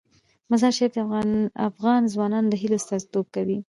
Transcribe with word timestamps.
مزارشریف 0.51 0.91
د 0.95 0.97
افغان 1.69 2.01
ځوانانو 2.13 2.47
د 2.51 2.53
هیلو 2.61 2.75
استازیتوب 2.79 3.25
کوي. 3.35 3.57